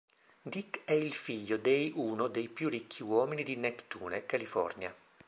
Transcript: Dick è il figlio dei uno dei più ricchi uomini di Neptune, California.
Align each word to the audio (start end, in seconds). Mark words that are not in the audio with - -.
Dick 0.41 0.81
è 0.85 0.93
il 0.93 1.13
figlio 1.13 1.57
dei 1.57 1.91
uno 1.93 2.25
dei 2.27 2.49
più 2.49 2.69
ricchi 2.69 3.03
uomini 3.03 3.43
di 3.43 3.55
Neptune, 3.55 4.25
California. 4.25 4.91